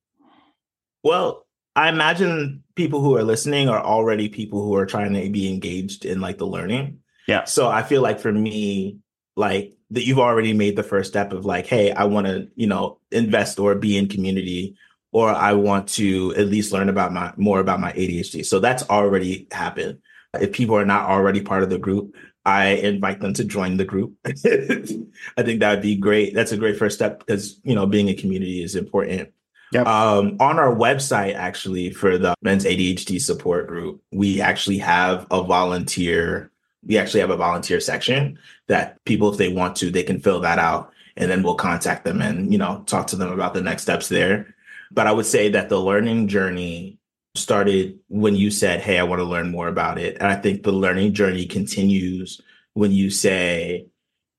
[1.03, 1.45] Well,
[1.75, 6.05] I imagine people who are listening are already people who are trying to be engaged
[6.05, 6.99] in like the learning.
[7.27, 7.45] Yeah.
[7.45, 8.99] So I feel like for me,
[9.35, 12.67] like that you've already made the first step of like, hey, I want to, you
[12.67, 14.75] know, invest or be in community
[15.13, 18.45] or I want to at least learn about my more about my ADHD.
[18.45, 19.99] So that's already happened.
[20.39, 23.85] If people are not already part of the group, I invite them to join the
[23.85, 24.15] group.
[24.25, 26.33] I think that would be great.
[26.33, 29.31] That's a great first step because you know being a community is important.
[29.71, 29.87] Yep.
[29.87, 35.43] Um, on our website, actually, for the men's ADHD support group, we actually have a
[35.43, 36.51] volunteer.
[36.85, 40.41] We actually have a volunteer section that people, if they want to, they can fill
[40.41, 43.61] that out, and then we'll contact them and you know talk to them about the
[43.61, 44.52] next steps there.
[44.93, 46.99] But I would say that the learning journey
[47.35, 50.17] started when you said, Hey, I want to learn more about it.
[50.19, 52.39] And I think the learning journey continues
[52.73, 53.87] when you say,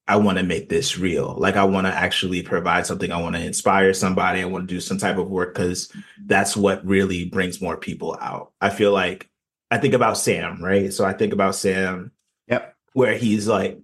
[0.06, 1.34] I want to make this real.
[1.38, 3.10] Like I want to actually provide something.
[3.10, 4.42] I want to inspire somebody.
[4.42, 5.90] I want to do some type of work because
[6.26, 8.52] that's what really brings more people out.
[8.60, 9.30] I feel like
[9.70, 10.92] I think about Sam, right?
[10.92, 12.12] So I think about Sam.
[12.48, 12.76] Yep.
[12.92, 13.80] Where he's like,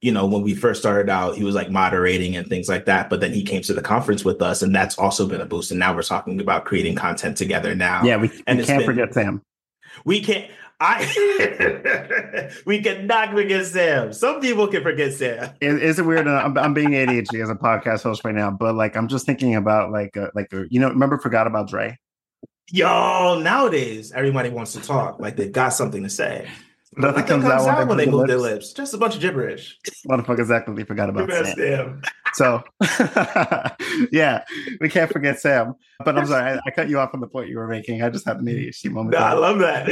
[0.00, 3.10] you know, when we first started out, he was like moderating and things like that.
[3.10, 5.70] But then he came to the conference with us, and that's also been a boost.
[5.70, 8.02] And now we're talking about creating content together now.
[8.02, 9.42] Yeah, we, and we can't been, forget Sam.
[10.04, 10.50] We can't.
[10.82, 14.14] I we cannot forget Sam.
[14.14, 15.52] Some people can forget Sam.
[15.60, 16.26] It, is it weird?
[16.26, 19.26] Uh, I'm, I'm being ADHD as a podcast host right now, but like I'm just
[19.26, 21.98] thinking about like a, like a, you know, remember forgot about Dre.
[22.70, 26.48] Yo, nowadays everybody wants to talk like they've got something to say.
[26.96, 28.72] Nothing comes, comes, out, when, they move their lips.
[28.72, 29.78] Just a bunch of gibberish.
[30.08, 32.02] Motherfuckers actively forgot about Sam.
[32.34, 32.62] So,
[34.12, 34.44] yeah,
[34.80, 35.74] we can't forget Sam.
[36.04, 38.02] But I'm sorry, I, I, cut you off on the point you were making.
[38.02, 39.12] I just had an ADHD moment.
[39.12, 39.88] No, I love that.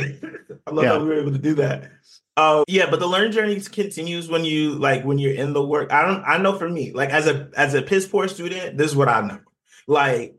[0.66, 0.92] I love yeah.
[0.94, 1.90] that we were able to do that.
[2.36, 5.92] Uh, yeah, but the learning journey continues when you like when you're in the work.
[5.92, 6.22] I don't.
[6.24, 9.08] I know for me, like as a as a piss poor student, this is what
[9.08, 9.40] I know.
[9.88, 10.36] Like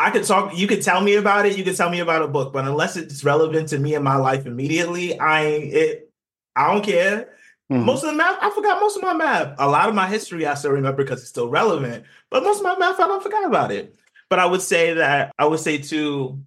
[0.00, 2.28] I could talk, you could tell me about it, you could tell me about a
[2.28, 6.10] book, but unless it's relevant to me in my life immediately, I it
[6.56, 7.34] I don't care.
[7.70, 7.84] Mm-hmm.
[7.84, 9.54] Most of the math, I forgot most of my math.
[9.58, 12.64] A lot of my history I still remember because it's still relevant, but most of
[12.64, 13.94] my math I don't forget about it.
[14.30, 16.40] But I would say that I would say to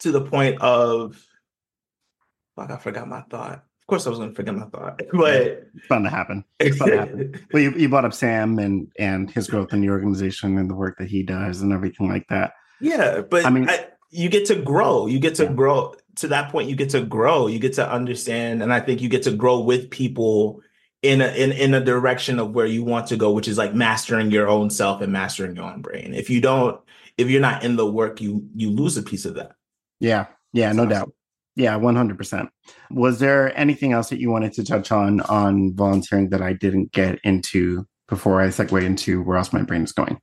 [0.00, 1.22] to the point of
[2.56, 3.64] fuck, I forgot my thought.
[3.88, 6.44] Course, I was going to forget my thought, but it's bound to happen.
[6.60, 7.46] It's bound to happen.
[7.52, 10.74] well, you, you brought up Sam and and his growth in the organization and the
[10.74, 12.52] work that he does and everything like that.
[12.80, 15.06] Yeah, but I mean, I, you get to grow.
[15.06, 15.52] You get to yeah.
[15.52, 16.68] grow to that point.
[16.68, 17.48] You get to grow.
[17.48, 20.62] You get to understand, and I think you get to grow with people
[21.02, 23.74] in a in, in a direction of where you want to go, which is like
[23.74, 26.14] mastering your own self and mastering your own brain.
[26.14, 26.80] If you don't,
[27.16, 29.52] if you're not in the work, you you lose a piece of that.
[30.00, 30.90] Yeah, yeah, That's no awesome.
[30.90, 31.12] doubt.
[31.58, 32.50] Yeah, one hundred percent.
[32.88, 36.92] Was there anything else that you wanted to touch on on volunteering that I didn't
[36.92, 40.20] get into before I segue into where else my brain is going?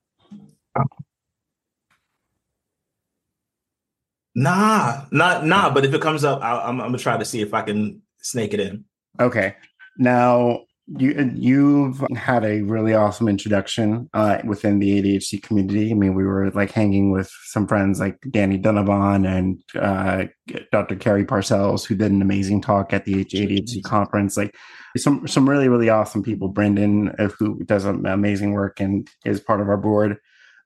[4.34, 5.74] Nah, not nah.
[5.74, 8.02] But if it comes up, i am I'm gonna try to see if I can
[8.22, 8.86] snake it in.
[9.20, 9.58] Okay.
[9.98, 15.90] Now, you you've had a really awesome introduction uh, within the ADHD community.
[15.90, 20.26] I mean, we were like hanging with some friends like Danny Donovan and uh,
[20.72, 20.96] Dr.
[20.96, 24.38] Carrie Parcells, who did an amazing talk at the ADHD conference.
[24.38, 24.56] Like
[24.96, 26.50] some some really really awesome people.
[26.50, 30.18] Brendan, uh, who does amazing work and is part of our board.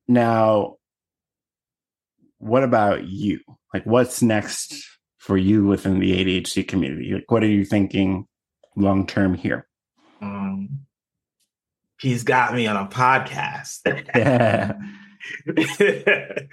[0.09, 0.75] Now,
[2.39, 3.39] what about you?
[3.73, 4.73] Like, what's next
[5.17, 7.13] for you within the ADHD community?
[7.13, 8.25] Like, what are you thinking
[8.75, 9.68] long term here?
[10.21, 10.85] Um,
[11.99, 13.79] he's got me on a podcast.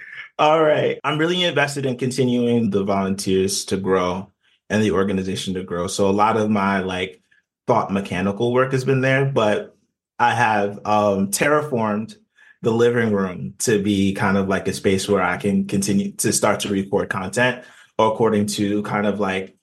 [0.39, 0.99] All right.
[1.03, 4.31] I'm really invested in continuing the volunteers to grow
[4.69, 5.87] and the organization to grow.
[5.87, 7.21] So a lot of my like
[7.65, 9.75] thought mechanical work has been there, but
[10.19, 12.15] I have um, terraformed
[12.61, 16.33] the living room to be kind of like a space where I can continue to
[16.33, 17.63] start to record content
[17.99, 19.56] according to kind of like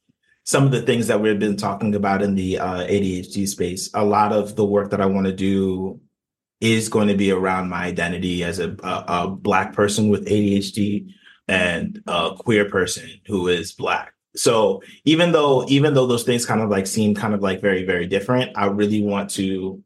[0.44, 4.04] some of the things that we've been talking about in the uh, ADHD space, a
[4.04, 6.00] lot of the work that I want to do
[6.60, 11.12] is going to be around my identity as a, a, a black person with ADHD
[11.48, 14.12] and a queer person who is black.
[14.36, 17.84] So even though even though those things kind of like seem kind of like very
[17.84, 19.82] very different, I really want to.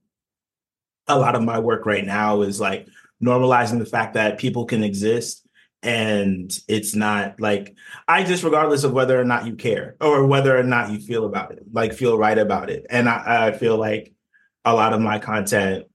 [1.11, 2.87] A lot of my work right now is like
[3.23, 5.48] normalizing the fact that people can exist
[5.83, 7.77] and it's not like
[8.09, 11.25] i just regardless of whether or not you care or whether or not you feel
[11.25, 14.13] about it like feel right about it and i, I feel like
[14.65, 15.87] a lot of my content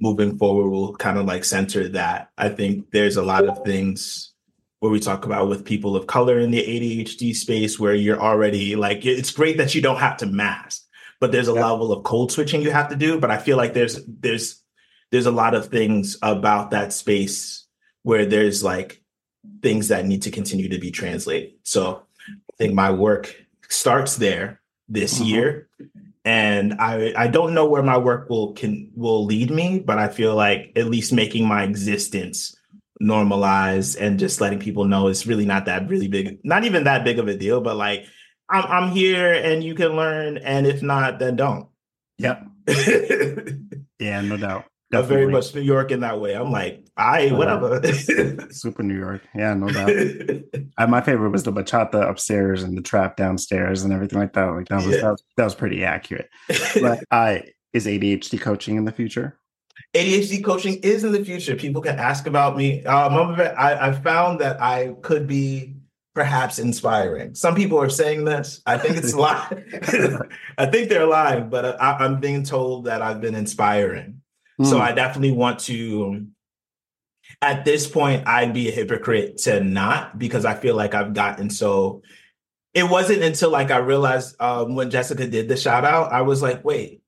[0.00, 4.32] moving forward will kind of like center that i think there's a lot of things
[4.78, 8.76] where we talk about with people of color in the adhd space where you're already
[8.76, 10.84] like it's great that you don't have to mask
[11.18, 11.66] but there's a yeah.
[11.66, 14.62] level of code switching you have to do but i feel like there's there's
[15.10, 17.65] there's a lot of things about that space
[18.06, 19.02] where there's like
[19.62, 21.54] things that need to continue to be translated.
[21.64, 23.34] So I think my work
[23.68, 25.24] starts there this mm-hmm.
[25.24, 25.68] year.
[26.24, 30.06] And I I don't know where my work will can will lead me, but I
[30.06, 32.54] feel like at least making my existence
[33.00, 37.02] normalized and just letting people know it's really not that really big, not even that
[37.02, 38.06] big of a deal, but like
[38.48, 41.66] I'm I'm here and you can learn, and if not, then don't.
[42.18, 42.46] Yep.
[43.98, 44.66] yeah, no doubt.
[44.90, 45.16] Definitely.
[45.16, 46.34] very much New York in that way.
[46.34, 47.82] I'm like, I whatever.
[48.50, 49.22] Super New York.
[49.34, 49.90] Yeah, no doubt.
[50.78, 54.44] I, my favorite was the bachata upstairs and the trap downstairs and everything like that.
[54.44, 55.00] Like that was yeah.
[55.00, 56.30] that, was, that was pretty accurate.
[56.80, 59.38] But I is ADHD coaching in the future?
[59.92, 61.56] ADHD coaching is in the future.
[61.56, 62.84] People can ask about me.
[62.84, 65.74] Um, I, I found that I could be
[66.14, 67.34] perhaps inspiring.
[67.34, 68.62] Some people are saying this.
[68.64, 69.64] I think it's a lie.
[70.56, 74.15] I think they're lying, but I, I'm being told that I've been inspiring.
[74.60, 74.66] Mm.
[74.66, 74.78] So.
[74.78, 76.26] I definitely want to
[77.42, 81.50] at this point I'd be a hypocrite to not because I feel like I've gotten
[81.50, 82.02] so
[82.76, 86.42] it wasn't until like I realized um, when Jessica did the shout out, I was
[86.42, 87.00] like, wait,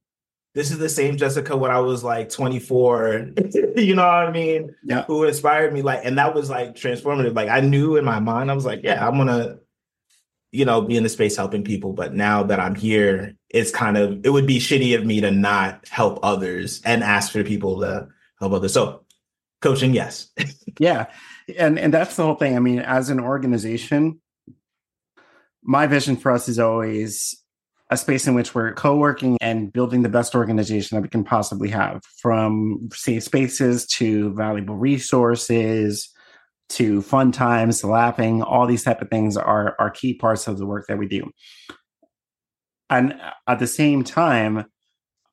[0.54, 3.32] this is the same Jessica when I was like 24.
[3.76, 4.74] you know what I mean?
[4.82, 5.04] Yeah.
[5.04, 5.82] Who inspired me.
[5.82, 7.37] Like, and that was like transformative.
[7.37, 9.58] Like I knew in my mind, I was like, yeah, I'm gonna,
[10.50, 11.92] you know, be in the space helping people.
[11.92, 15.30] But now that I'm here, it's kind of it would be shitty of me to
[15.30, 18.72] not help others and ask for people to help others.
[18.72, 19.05] So
[19.61, 20.28] coaching, yes.
[20.78, 21.07] yeah.
[21.57, 22.57] And and that's the whole thing.
[22.57, 24.20] I mean, as an organization,
[25.62, 27.42] my vision for us is always
[27.90, 31.70] a space in which we're co-working and building the best organization that we can possibly
[31.70, 36.12] have from safe spaces to valuable resources
[36.71, 40.66] to fun times laughing all these type of things are are key parts of the
[40.66, 41.31] work that we do.
[42.91, 44.66] And uh, at the same time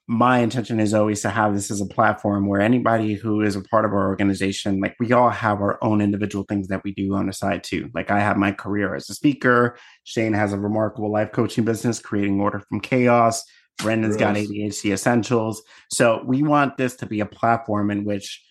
[0.07, 3.61] my intention is always to have this as a platform where anybody who is a
[3.61, 7.15] part of our organization like we all have our own individual things that we do
[7.15, 7.89] on the side too.
[7.93, 9.77] Like i have my career as a speaker.
[10.03, 13.43] Shane has a remarkable life coaching business creating order from chaos.
[13.79, 15.61] Brendan's got adhd essentials.
[15.91, 18.44] So we want this to be a platform in which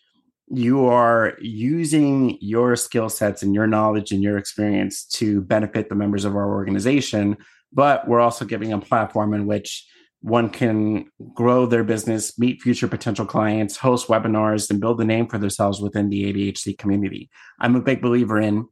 [0.48, 5.94] you are using your skill sets and your knowledge and your experience to benefit the
[5.94, 7.36] members of our organization.
[7.72, 9.86] But we're also giving a platform in which
[10.20, 15.26] one can grow their business, meet future potential clients, host webinars, and build a name
[15.26, 17.28] for themselves within the ADHD community.
[17.60, 18.66] I'm a big believer in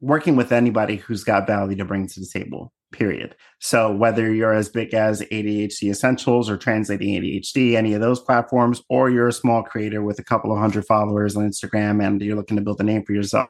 [0.00, 3.34] working with anybody who's got value to bring to the table, period.
[3.60, 8.82] So whether you're as big as ADHD Essentials or Translating ADHD, any of those platforms,
[8.88, 12.36] or you're a small creator with a couple of hundred followers on Instagram and you're
[12.36, 13.48] looking to build a name for yourself,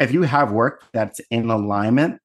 [0.00, 2.20] if you have work that's in alignment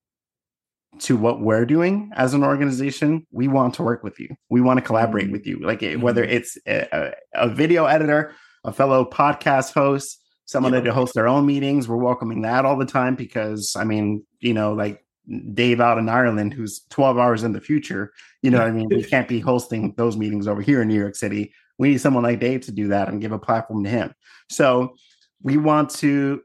[1.00, 4.30] to what we're doing as an organization, we want to work with you.
[4.50, 5.34] We want to collaborate mm-hmm.
[5.34, 5.60] with you.
[5.60, 6.02] Like mm-hmm.
[6.02, 8.34] whether it's a, a, video editor,
[8.64, 10.82] a fellow podcast host, someone yeah.
[10.82, 14.54] to host their own meetings, we're welcoming that all the time because I mean, you
[14.54, 15.05] know, like
[15.54, 18.88] Dave out in Ireland, who's 12 hours in the future, you know I mean?
[18.90, 21.54] We can't be hosting those meetings over here in New York City.
[21.78, 24.14] We need someone like Dave to do that and give a platform to him.
[24.50, 24.96] So
[25.42, 26.42] we want to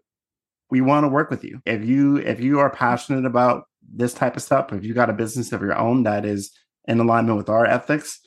[0.71, 1.61] we want to work with you.
[1.67, 5.15] If you if you are passionate about this type of stuff, if you got a
[5.15, 6.53] business of your own that is
[6.87, 8.21] in alignment with our ethics,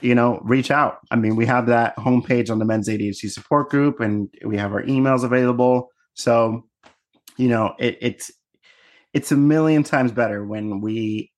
[0.00, 0.98] you know, reach out.
[1.10, 4.72] I mean, we have that homepage on the men's ADHD support group and we have
[4.72, 5.90] our emails available.
[6.14, 6.66] So,
[7.36, 8.30] you know, it, it's
[9.12, 11.30] it's a million times better when we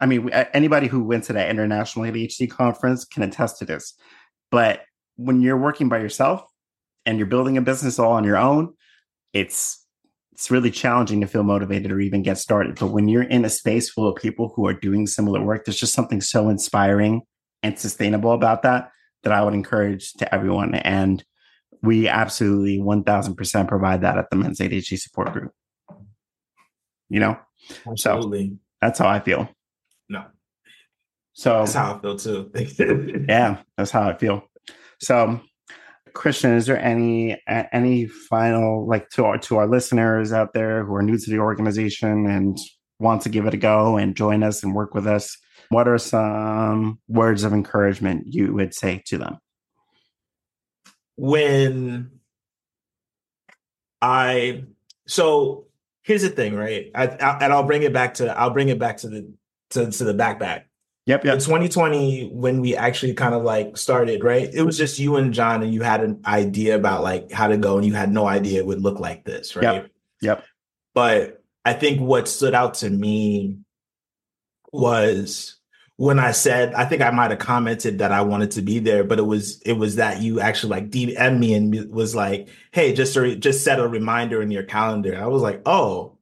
[0.00, 3.94] I mean, anybody who went to that international ADHD conference can attest to this.
[4.50, 4.82] But
[5.16, 6.42] when you're working by yourself
[7.04, 8.74] and you're building a business all on your own,
[9.32, 9.84] it's
[10.32, 12.78] it's really challenging to feel motivated or even get started.
[12.78, 15.80] But when you're in a space full of people who are doing similar work, there's
[15.80, 17.22] just something so inspiring
[17.62, 18.90] and sustainable about that
[19.22, 20.74] that I would encourage to everyone.
[20.74, 21.24] And
[21.82, 25.52] we absolutely 1000% provide that at the Men's ADHD Support Group.
[27.08, 27.38] You know?
[27.88, 28.48] Absolutely.
[28.48, 29.48] So that's how I feel.
[30.08, 30.24] No.
[31.32, 32.50] So that's how I feel too.
[33.28, 34.44] yeah, that's how I feel.
[35.00, 35.40] So
[36.16, 40.94] Kristian, is there any any final like to our to our listeners out there who
[40.94, 42.58] are new to the organization and
[42.98, 45.36] want to give it a go and join us and work with us?
[45.68, 49.38] What are some words of encouragement you would say to them?
[51.16, 52.10] When
[54.00, 54.64] I
[55.06, 55.65] so
[56.06, 56.90] here's the thing, right?
[56.94, 59.32] I, I, and I'll bring it back to I'll bring it back to the
[59.70, 60.62] to, to the backpack.
[61.06, 61.34] Yep, yep.
[61.34, 64.48] In 2020, when we actually kind of like started, right?
[64.52, 67.56] It was just you and John, and you had an idea about like how to
[67.56, 69.62] go, and you had no idea it would look like this, right?
[69.62, 69.90] Yep.
[70.22, 70.44] Yep.
[70.94, 73.58] But I think what stood out to me
[74.72, 75.55] was
[75.96, 79.02] when I said, I think I might have commented that I wanted to be there,
[79.02, 82.92] but it was it was that you actually like DM me and was like, "Hey,
[82.92, 86.16] just to, just set a reminder in your calendar." I was like, "Oh,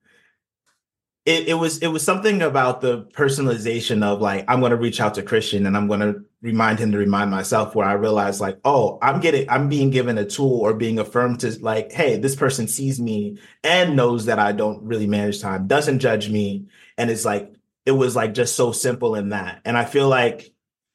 [1.26, 5.00] it, it was it was something about the personalization of like I'm going to reach
[5.00, 8.40] out to Kristian and I'm going to remind him to remind myself where I realized
[8.40, 12.18] like oh I'm getting I'm being given a tool or being affirmed to like hey
[12.18, 16.66] this person sees me and knows that I don't really manage time doesn't judge me
[16.98, 17.54] and it's like
[17.86, 20.52] it was like just so simple in that and I feel like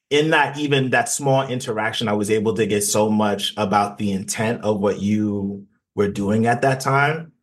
[0.10, 4.12] in that even that small interaction I was able to get so much about the
[4.12, 7.34] intent of what you were doing at that time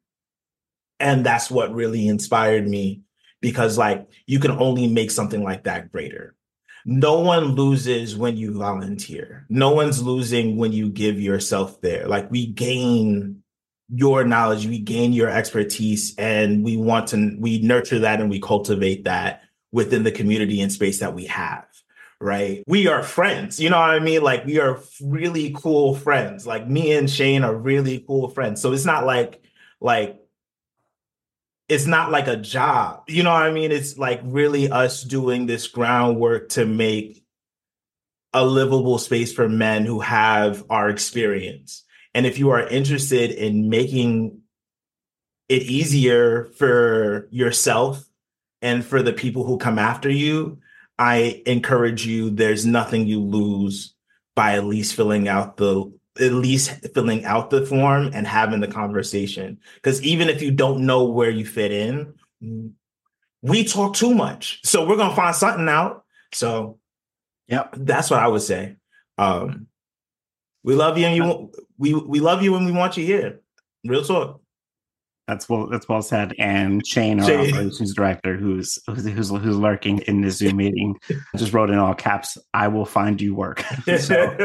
[0.98, 3.02] and that's what really inspired me
[3.40, 6.34] because, like, you can only make something like that greater.
[6.84, 9.44] No one loses when you volunteer.
[9.48, 12.06] No one's losing when you give yourself there.
[12.06, 13.42] Like, we gain
[13.88, 18.40] your knowledge, we gain your expertise, and we want to, we nurture that and we
[18.40, 21.66] cultivate that within the community and space that we have
[22.20, 22.64] right?
[22.66, 23.60] We are friends.
[23.60, 24.22] You know what I mean?
[24.22, 26.46] Like we are really cool friends.
[26.46, 28.60] Like me and Shane are really cool friends.
[28.60, 29.42] So it's not like
[29.80, 30.18] like
[31.68, 33.04] it's not like a job.
[33.08, 33.72] You know what I mean?
[33.72, 37.24] It's like really us doing this groundwork to make
[38.32, 41.84] a livable space for men who have our experience.
[42.16, 44.40] And if you are interested in making
[45.50, 48.08] it easier for yourself
[48.62, 50.56] and for the people who come after you,
[50.98, 53.94] I encourage you, there's nothing you lose
[54.34, 58.68] by at least filling out the at least filling out the form and having the
[58.68, 59.58] conversation.
[59.74, 62.14] Because even if you don't know where you fit in,
[63.42, 64.60] we talk too much.
[64.64, 66.06] So we're gonna find something out.
[66.32, 66.78] So
[67.46, 68.76] yeah, that's what I would say.
[69.18, 69.66] Um
[70.66, 73.40] we love you and you we we love you and we want you here.
[73.84, 74.40] Real talk.
[75.28, 75.68] That's well.
[75.68, 76.34] That's well said.
[76.38, 77.52] And Shane, our Shane.
[77.52, 80.96] operations director, who's, who's who's lurking in the Zoom meeting,
[81.36, 83.60] just wrote in all caps, "I will find you work."
[83.98, 84.36] so,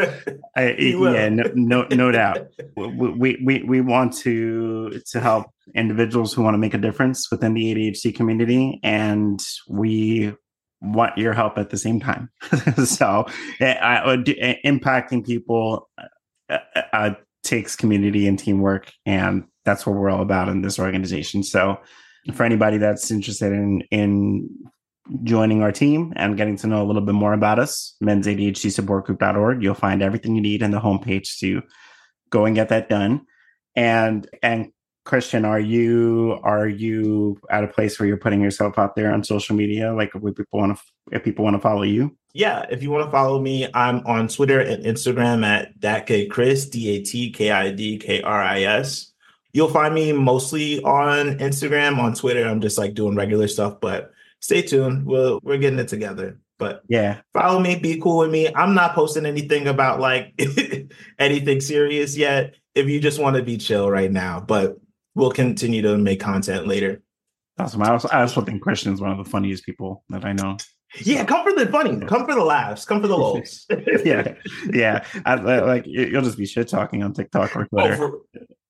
[0.55, 2.47] I, yeah, no, no, no doubt.
[2.75, 7.53] We, we we want to to help individuals who want to make a difference within
[7.53, 10.33] the ADHD community, and we
[10.81, 12.29] want your help at the same time.
[12.85, 13.25] so,
[13.59, 15.89] eh, I, uh, I, eh, impacting people
[16.51, 21.43] uh, uh, takes community and teamwork, and that's what we're all about in this organization.
[21.43, 21.79] So,
[22.33, 24.49] for anybody that's interested in in
[25.23, 28.71] joining our team and getting to know a little bit more about us, men's ADHD
[28.71, 31.61] support group.org, you'll find everything you need in the homepage to
[32.29, 33.25] go and get that done.
[33.75, 34.71] And and
[35.05, 39.23] Kristian, are you are you at a place where you're putting yourself out there on
[39.23, 39.93] social media?
[39.93, 42.15] Like if people want to if people want to follow you?
[42.33, 46.95] Yeah, if you want to follow me, I'm on Twitter and Instagram at datkidkris, D
[46.95, 49.11] A T K I D K R I S.
[49.53, 51.97] You'll find me mostly on Instagram.
[51.97, 55.05] On Twitter, I'm just like doing regular stuff, but stay tuned.
[55.05, 56.39] We'll we're getting it together.
[56.57, 58.47] But yeah, follow me, be cool with me.
[58.53, 60.39] I'm not posting anything about like
[61.19, 62.55] anything serious yet.
[62.75, 64.77] If you just want to be chill right now, but
[65.15, 67.01] we'll continue to make content later.
[67.57, 67.81] Awesome.
[67.81, 70.57] I also, I also think Kristian is one of the funniest people that I know.
[70.99, 73.65] Yeah, come for the funny, come for the laughs, come for the lulls.
[74.05, 74.33] yeah,
[74.73, 75.05] yeah.
[75.25, 78.21] I, like you'll just be shit talking on TikTok or Twitter oh,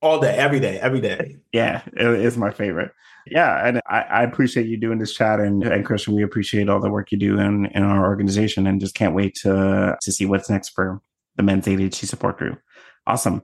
[0.01, 1.37] all day, every day, every day.
[1.51, 2.91] Yeah, it, it's my favorite.
[3.25, 6.79] Yeah, and I, I, appreciate you doing this chat, and, and Kristian, we appreciate all
[6.79, 10.25] the work you do in, in our organization, and just can't wait to to see
[10.25, 11.01] what's next for
[11.37, 12.59] the Men's ADHD Support Group.
[13.07, 13.41] Awesome.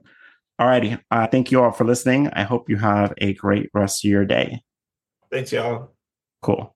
[0.60, 1.00] Alrighty.
[1.10, 2.28] Uh, thank you all for listening.
[2.28, 4.62] I hope you have a great rest of your day.
[5.30, 5.94] Thanks, y'all.
[6.42, 6.74] Cool.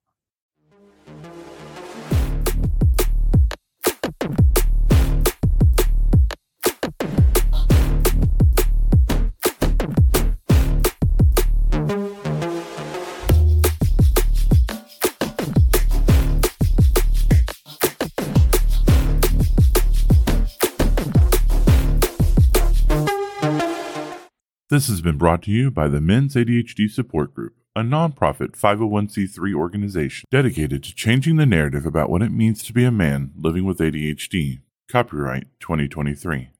[24.73, 29.53] This has been brought to you by the Men's ADHD Support Group, a nonprofit 501c3
[29.53, 33.65] organization dedicated to changing the narrative about what it means to be a man living
[33.65, 34.61] with ADHD.
[34.89, 36.52] Copyright 2023.